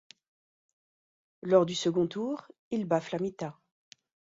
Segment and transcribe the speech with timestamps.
[1.43, 3.59] Lors du second tour, il bat Flamita.